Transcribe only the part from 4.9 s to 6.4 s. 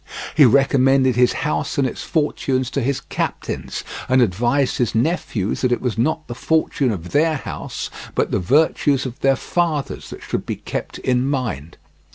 nephews that it was not the